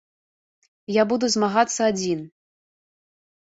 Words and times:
Я 0.91 1.03
буду 1.11 1.29
змагацца 1.35 1.81
адзін. 1.91 2.25